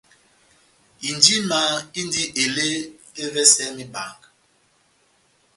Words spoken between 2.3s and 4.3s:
ele ́evɛsɛ mebanga.